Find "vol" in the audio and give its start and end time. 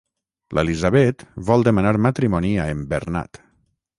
1.51-1.67